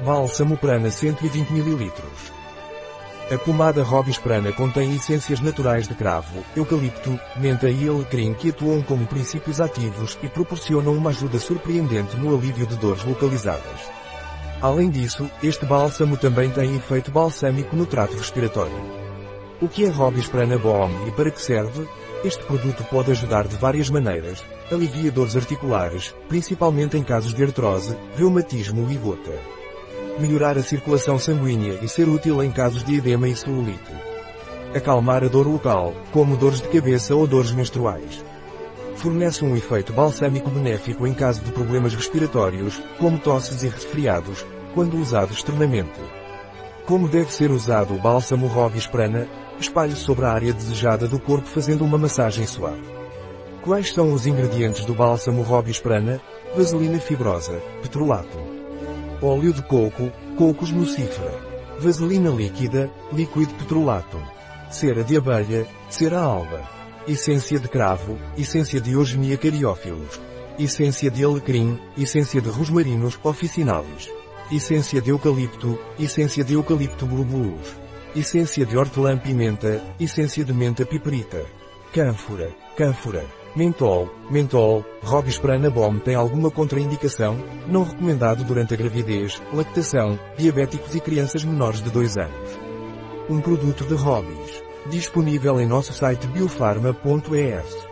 [0.00, 1.92] Bálsamo Prana 120 ml.
[3.30, 8.82] A pomada Robis Prana contém essências naturais de cravo, eucalipto, menta e alecrim que atuam
[8.82, 13.92] como princípios ativos e proporcionam uma ajuda surpreendente no alívio de dores localizadas.
[14.60, 19.02] Além disso, este bálsamo também tem efeito balsâmico no trato respiratório.
[19.60, 21.86] O que é Robis Prana Balm e para que serve?
[22.24, 24.44] Este produto pode ajudar de várias maneiras.
[24.70, 29.61] Alivia dores articulares, principalmente em casos de artrose, reumatismo e gota.
[30.18, 33.92] Melhorar a circulação sanguínea e ser útil em casos de edema e celulite.
[34.74, 38.24] Acalmar a dor local, como dores de cabeça ou dores menstruais.
[38.96, 44.98] Fornece um efeito balsâmico benéfico em caso de problemas respiratórios, como tosses e resfriados, quando
[44.98, 46.00] usado externamente.
[46.86, 48.88] Como deve ser usado o bálsamo Robis?
[49.58, 52.82] Espalhe sobre a área desejada do corpo fazendo uma massagem suave.
[53.62, 55.80] Quais são os ingredientes do bálsamo Robis?
[56.54, 58.51] Vaselina fibrosa, petrolato.
[59.22, 61.32] Óleo de coco, cocos nucifera.
[61.78, 64.20] Vaselina líquida, líquido petrolato.
[64.68, 66.68] Cera de abelha, cera alba.
[67.06, 70.20] Essência de cravo, essência de Eugenia cariófilos.
[70.58, 74.10] Essência de alecrim, essência de rosmarinos officinalis.
[74.50, 77.76] Essência de eucalipto, essência de eucalipto globulus.
[78.16, 81.61] Essência de hortelã-pimenta, essência de menta piperita.
[81.92, 83.22] Cânfora, cânfora.
[83.54, 87.36] Mentol, mentol, Robisprana Bom tem alguma contraindicação?
[87.68, 92.58] Não recomendado durante a gravidez, lactação, diabéticos e crianças menores de 2 anos.
[93.28, 94.62] Um produto de Robis.
[94.86, 97.91] Disponível em nosso site biofarma.es.